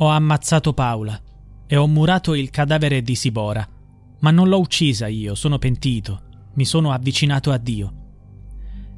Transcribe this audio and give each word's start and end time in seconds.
Ho 0.00 0.06
ammazzato 0.06 0.74
Paola 0.74 1.20
e 1.66 1.76
ho 1.76 1.88
murato 1.88 2.34
il 2.34 2.50
cadavere 2.50 3.02
di 3.02 3.16
Sibora, 3.16 3.66
ma 4.20 4.30
non 4.30 4.48
l'ho 4.48 4.60
uccisa 4.60 5.08
io, 5.08 5.34
sono 5.34 5.58
pentito, 5.58 6.22
mi 6.54 6.64
sono 6.64 6.92
avvicinato 6.92 7.50
a 7.50 7.58
Dio. 7.58 7.92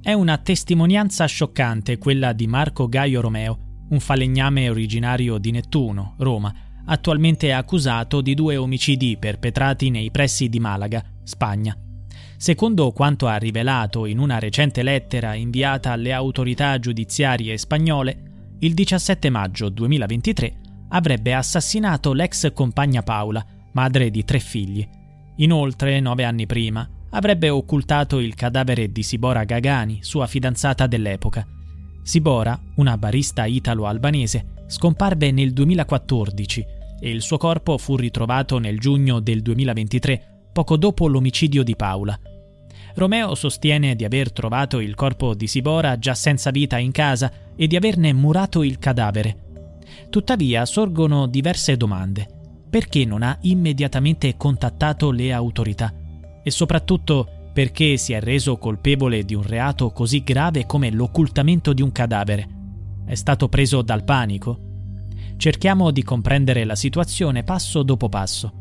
È 0.00 0.14
una 0.14 0.38
testimonianza 0.38 1.26
scioccante 1.26 1.98
quella 1.98 2.32
di 2.32 2.46
Marco 2.46 2.88
Gaio 2.88 3.20
Romeo, 3.20 3.84
un 3.90 4.00
falegname 4.00 4.70
originario 4.70 5.36
di 5.36 5.50
Nettuno, 5.50 6.14
Roma, 6.16 6.54
attualmente 6.86 7.52
accusato 7.52 8.22
di 8.22 8.32
due 8.32 8.56
omicidi 8.56 9.18
perpetrati 9.18 9.90
nei 9.90 10.10
pressi 10.10 10.48
di 10.48 10.60
Malaga, 10.60 11.04
Spagna. 11.24 11.76
Secondo 12.38 12.90
quanto 12.92 13.26
ha 13.26 13.36
rivelato 13.36 14.06
in 14.06 14.18
una 14.18 14.38
recente 14.38 14.82
lettera 14.82 15.34
inviata 15.34 15.92
alle 15.92 16.14
autorità 16.14 16.78
giudiziarie 16.78 17.58
spagnole, 17.58 18.54
il 18.60 18.72
17 18.72 19.28
maggio 19.28 19.68
2023 19.68 20.60
avrebbe 20.88 21.34
assassinato 21.34 22.12
l'ex 22.12 22.52
compagna 22.52 23.02
Paola, 23.02 23.44
madre 23.72 24.10
di 24.10 24.24
tre 24.24 24.38
figli. 24.38 24.86
Inoltre, 25.36 26.00
nove 26.00 26.24
anni 26.24 26.46
prima, 26.46 26.88
avrebbe 27.10 27.48
occultato 27.48 28.18
il 28.18 28.34
cadavere 28.34 28.90
di 28.90 29.02
Sibora 29.02 29.44
Gagani, 29.44 29.98
sua 30.02 30.26
fidanzata 30.26 30.86
dell'epoca. 30.86 31.46
Sibora, 32.02 32.58
una 32.76 32.96
barista 32.96 33.44
italo-albanese, 33.44 34.64
scomparve 34.66 35.30
nel 35.30 35.52
2014 35.52 36.66
e 37.00 37.10
il 37.10 37.22
suo 37.22 37.36
corpo 37.36 37.78
fu 37.78 37.96
ritrovato 37.96 38.58
nel 38.58 38.78
giugno 38.78 39.20
del 39.20 39.42
2023, 39.42 40.48
poco 40.52 40.76
dopo 40.76 41.08
l'omicidio 41.08 41.62
di 41.62 41.76
Paola. 41.76 42.18
Romeo 42.94 43.34
sostiene 43.34 43.94
di 43.94 44.04
aver 44.04 44.32
trovato 44.32 44.80
il 44.80 44.94
corpo 44.94 45.34
di 45.34 45.46
Sibora 45.46 45.98
già 45.98 46.14
senza 46.14 46.50
vita 46.50 46.78
in 46.78 46.92
casa 46.92 47.30
e 47.54 47.66
di 47.66 47.76
averne 47.76 48.12
murato 48.14 48.62
il 48.62 48.78
cadavere. 48.78 49.45
Tuttavia 50.10 50.64
sorgono 50.64 51.26
diverse 51.26 51.76
domande. 51.76 52.28
Perché 52.68 53.04
non 53.04 53.22
ha 53.22 53.36
immediatamente 53.42 54.36
contattato 54.36 55.10
le 55.10 55.32
autorità? 55.32 55.92
E 56.42 56.50
soprattutto 56.50 57.50
perché 57.52 57.96
si 57.96 58.12
è 58.12 58.20
reso 58.20 58.58
colpevole 58.58 59.24
di 59.24 59.34
un 59.34 59.42
reato 59.42 59.90
così 59.90 60.22
grave 60.22 60.66
come 60.66 60.90
l'occultamento 60.90 61.72
di 61.72 61.82
un 61.82 61.90
cadavere? 61.92 62.48
È 63.06 63.14
stato 63.14 63.48
preso 63.48 63.82
dal 63.82 64.04
panico? 64.04 64.60
Cerchiamo 65.36 65.90
di 65.90 66.02
comprendere 66.02 66.64
la 66.64 66.76
situazione 66.76 67.44
passo 67.44 67.82
dopo 67.82 68.08
passo. 68.08 68.52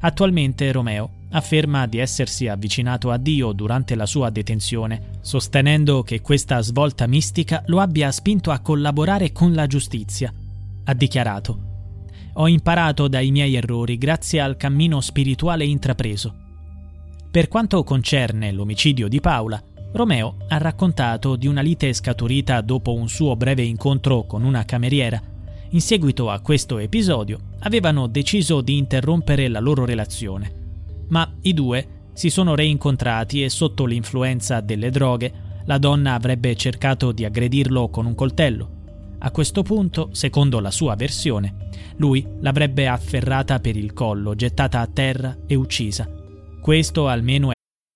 Attualmente 0.00 0.70
Romeo 0.72 1.22
afferma 1.30 1.86
di 1.86 1.98
essersi 1.98 2.46
avvicinato 2.46 3.10
a 3.10 3.16
Dio 3.16 3.52
durante 3.52 3.94
la 3.94 4.06
sua 4.06 4.30
detenzione, 4.30 5.10
sostenendo 5.20 6.02
che 6.02 6.20
questa 6.20 6.60
svolta 6.60 7.06
mistica 7.06 7.62
lo 7.66 7.80
abbia 7.80 8.10
spinto 8.10 8.50
a 8.50 8.60
collaborare 8.60 9.32
con 9.32 9.54
la 9.54 9.66
giustizia 9.66 10.32
ha 10.84 10.94
dichiarato. 10.94 11.72
Ho 12.34 12.48
imparato 12.48 13.08
dai 13.08 13.30
miei 13.30 13.54
errori 13.54 13.96
grazie 13.96 14.40
al 14.40 14.56
cammino 14.56 15.00
spirituale 15.00 15.64
intrapreso. 15.64 16.34
Per 17.30 17.48
quanto 17.48 17.82
concerne 17.84 18.52
l'omicidio 18.52 19.08
di 19.08 19.20
Paola, 19.20 19.62
Romeo 19.92 20.36
ha 20.48 20.58
raccontato 20.58 21.36
di 21.36 21.46
una 21.46 21.60
lite 21.60 21.92
scaturita 21.92 22.60
dopo 22.60 22.94
un 22.94 23.08
suo 23.08 23.36
breve 23.36 23.62
incontro 23.62 24.24
con 24.26 24.42
una 24.42 24.64
cameriera. 24.64 25.22
In 25.70 25.80
seguito 25.80 26.30
a 26.30 26.40
questo 26.40 26.78
episodio 26.78 27.38
avevano 27.60 28.08
deciso 28.08 28.60
di 28.60 28.76
interrompere 28.76 29.48
la 29.48 29.60
loro 29.60 29.84
relazione. 29.84 30.62
Ma 31.08 31.32
i 31.42 31.54
due 31.54 31.86
si 32.12 32.30
sono 32.30 32.54
reincontrati 32.54 33.42
e 33.42 33.48
sotto 33.48 33.84
l'influenza 33.84 34.60
delle 34.60 34.90
droghe 34.90 35.32
la 35.66 35.78
donna 35.78 36.14
avrebbe 36.14 36.54
cercato 36.56 37.12
di 37.12 37.24
aggredirlo 37.24 37.88
con 37.88 38.06
un 38.06 38.14
coltello. 38.14 38.82
A 39.24 39.30
questo 39.30 39.62
punto, 39.62 40.10
secondo 40.12 40.60
la 40.60 40.70
sua 40.70 40.96
versione, 40.96 41.68
lui 41.96 42.26
l'avrebbe 42.40 42.86
afferrata 42.86 43.58
per 43.58 43.74
il 43.74 43.94
collo, 43.94 44.34
gettata 44.34 44.80
a 44.80 44.86
terra 44.86 45.34
e 45.46 45.54
uccisa. 45.54 46.06
Questo 46.60 47.08
almeno 47.08 47.50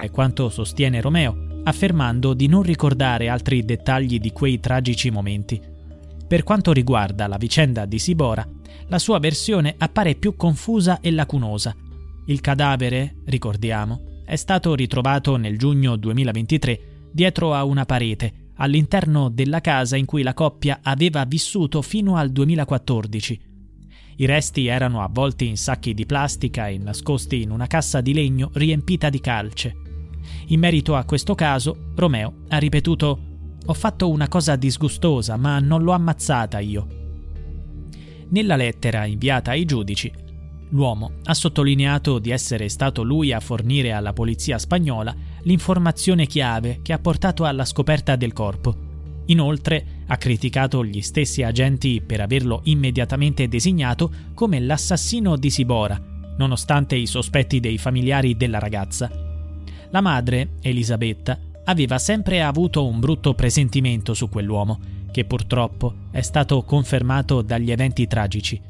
È 0.00 0.10
quanto 0.10 0.48
sostiene 0.48 1.00
Romeo, 1.00 1.60
affermando 1.64 2.32
di 2.32 2.48
non 2.48 2.62
ricordare 2.62 3.28
altri 3.28 3.64
dettagli 3.64 4.18
di 4.18 4.32
quei 4.32 4.58
tragici 4.58 5.10
momenti. 5.10 5.60
Per 6.26 6.42
quanto 6.42 6.72
riguarda 6.72 7.26
la 7.26 7.36
vicenda 7.36 7.84
di 7.84 7.98
Sibora, 7.98 8.46
la 8.88 8.98
sua 8.98 9.18
versione 9.18 9.74
appare 9.76 10.14
più 10.14 10.36
confusa 10.36 11.00
e 11.00 11.10
lacunosa. 11.10 11.74
Il 12.26 12.40
cadavere, 12.40 13.16
ricordiamo, 13.26 14.22
è 14.24 14.36
stato 14.36 14.74
ritrovato 14.74 15.36
nel 15.36 15.58
giugno 15.58 15.96
2023 15.96 16.80
dietro 17.12 17.52
a 17.52 17.64
una 17.64 17.84
parete, 17.84 18.52
all'interno 18.56 19.28
della 19.28 19.60
casa 19.60 19.96
in 19.96 20.04
cui 20.06 20.22
la 20.22 20.34
coppia 20.34 20.80
aveva 20.82 21.24
vissuto 21.24 21.82
fino 21.82 22.16
al 22.16 22.30
2014. 22.30 23.40
I 24.16 24.26
resti 24.26 24.66
erano 24.66 25.02
avvolti 25.02 25.46
in 25.46 25.56
sacchi 25.56 25.94
di 25.94 26.04
plastica 26.04 26.68
e 26.68 26.78
nascosti 26.78 27.42
in 27.42 27.50
una 27.50 27.66
cassa 27.66 28.00
di 28.00 28.12
legno 28.12 28.50
riempita 28.52 29.08
di 29.08 29.18
calce. 29.18 29.76
In 30.46 30.60
merito 30.60 30.96
a 30.96 31.04
questo 31.04 31.34
caso, 31.34 31.90
Romeo 31.94 32.34
ha 32.48 32.58
ripetuto 32.58 33.18
Ho 33.66 33.74
fatto 33.74 34.08
una 34.08 34.28
cosa 34.28 34.56
disgustosa, 34.56 35.36
ma 35.36 35.58
non 35.58 35.82
l'ho 35.82 35.92
ammazzata 35.92 36.58
io. 36.58 36.86
Nella 38.28 38.56
lettera 38.56 39.06
inviata 39.06 39.50
ai 39.50 39.64
giudici, 39.64 40.10
l'uomo 40.70 41.12
ha 41.24 41.34
sottolineato 41.34 42.18
di 42.18 42.30
essere 42.30 42.68
stato 42.68 43.02
lui 43.02 43.32
a 43.32 43.40
fornire 43.40 43.92
alla 43.92 44.12
polizia 44.12 44.58
spagnola 44.58 45.14
l'informazione 45.42 46.26
chiave 46.26 46.80
che 46.82 46.92
ha 46.92 46.98
portato 46.98 47.44
alla 47.44 47.64
scoperta 47.64 48.16
del 48.16 48.32
corpo. 48.32 48.88
Inoltre 49.26 49.98
Ha 50.06 50.16
criticato 50.16 50.84
gli 50.84 51.02
stessi 51.02 51.44
agenti 51.44 52.02
per 52.04 52.20
averlo 52.20 52.62
immediatamente 52.64 53.46
designato 53.46 54.12
come 54.34 54.58
l'assassino 54.58 55.36
di 55.36 55.50
Sibora, 55.50 56.00
nonostante 56.36 56.96
i 56.96 57.06
sospetti 57.06 57.60
dei 57.60 57.78
familiari 57.78 58.36
della 58.36 58.58
ragazza. 58.58 59.29
La 59.90 60.00
madre, 60.00 60.50
Elisabetta, 60.62 61.38
aveva 61.64 61.98
sempre 61.98 62.42
avuto 62.42 62.86
un 62.86 63.00
brutto 63.00 63.34
presentimento 63.34 64.14
su 64.14 64.28
quell'uomo, 64.28 64.78
che 65.10 65.24
purtroppo 65.24 65.94
è 66.10 66.20
stato 66.20 66.62
confermato 66.62 67.42
dagli 67.42 67.70
eventi 67.70 68.06
tragici. 68.06 68.60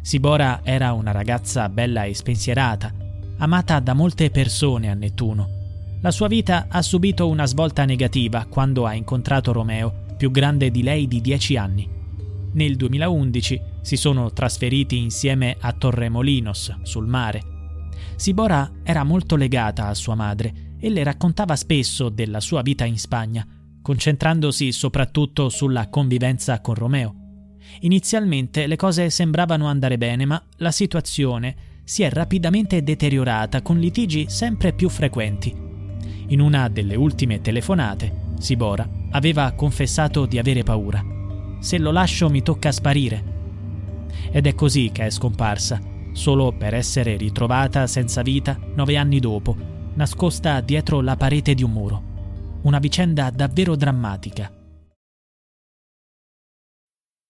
Sibora 0.00 0.60
era 0.64 0.92
una 0.92 1.12
ragazza 1.12 1.68
bella 1.68 2.04
e 2.04 2.14
spensierata, 2.14 2.92
amata 3.38 3.78
da 3.80 3.94
molte 3.94 4.30
persone 4.30 4.90
a 4.90 4.94
Nettuno. 4.94 5.58
La 6.00 6.10
sua 6.10 6.28
vita 6.28 6.66
ha 6.68 6.82
subito 6.82 7.28
una 7.28 7.46
svolta 7.46 7.84
negativa 7.84 8.46
quando 8.46 8.86
ha 8.86 8.94
incontrato 8.94 9.52
Romeo, 9.52 10.06
più 10.16 10.30
grande 10.30 10.70
di 10.70 10.82
lei 10.82 11.06
di 11.06 11.20
10 11.20 11.56
anni. 11.56 11.88
Nel 12.52 12.76
2011 12.76 13.60
si 13.82 13.96
sono 13.96 14.32
trasferiti 14.32 14.98
insieme 14.98 15.56
a 15.60 15.72
Torremolinos, 15.72 16.78
sul 16.82 17.06
mare. 17.06 17.49
Sibora 18.20 18.70
era 18.82 19.02
molto 19.02 19.34
legata 19.34 19.86
a 19.86 19.94
sua 19.94 20.14
madre 20.14 20.74
e 20.78 20.90
le 20.90 21.02
raccontava 21.02 21.56
spesso 21.56 22.10
della 22.10 22.40
sua 22.40 22.60
vita 22.60 22.84
in 22.84 22.98
Spagna, 22.98 23.46
concentrandosi 23.80 24.72
soprattutto 24.72 25.48
sulla 25.48 25.88
convivenza 25.88 26.60
con 26.60 26.74
Romeo. 26.74 27.14
Inizialmente 27.80 28.66
le 28.66 28.76
cose 28.76 29.08
sembravano 29.08 29.68
andare 29.68 29.96
bene, 29.96 30.26
ma 30.26 30.42
la 30.58 30.70
situazione 30.70 31.56
si 31.82 32.02
è 32.02 32.10
rapidamente 32.10 32.82
deteriorata 32.82 33.62
con 33.62 33.78
litigi 33.78 34.26
sempre 34.28 34.74
più 34.74 34.90
frequenti. 34.90 35.56
In 36.26 36.40
una 36.40 36.68
delle 36.68 36.96
ultime 36.96 37.40
telefonate, 37.40 38.34
Sibora 38.38 38.86
aveva 39.12 39.50
confessato 39.52 40.26
di 40.26 40.38
avere 40.38 40.62
paura. 40.62 41.02
Se 41.60 41.78
lo 41.78 41.90
lascio 41.90 42.28
mi 42.28 42.42
tocca 42.42 42.70
sparire. 42.70 43.24
Ed 44.30 44.46
è 44.46 44.54
così 44.54 44.90
che 44.92 45.06
è 45.06 45.10
scomparsa, 45.10 45.80
solo 46.12 46.52
per 46.52 46.74
essere 46.74 47.16
ritrovata 47.16 47.86
senza 47.86 48.22
vita 48.22 48.58
nove 48.74 48.96
anni 48.96 49.20
dopo, 49.20 49.56
nascosta 49.94 50.60
dietro 50.60 51.00
la 51.00 51.16
parete 51.16 51.54
di 51.54 51.62
un 51.62 51.70
muro. 51.72 52.02
Una 52.62 52.78
vicenda 52.78 53.30
davvero 53.30 53.76
drammatica. 53.76 54.59